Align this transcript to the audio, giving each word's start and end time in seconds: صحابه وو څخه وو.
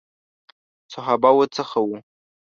صحابه 0.93 1.29
وو 1.35 1.45
څخه 1.55 1.77
وو. 1.87 1.97